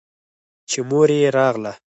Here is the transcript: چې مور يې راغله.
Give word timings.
چې 0.69 0.79
مور 0.89 1.09
يې 1.19 1.29
راغله. 1.37 1.71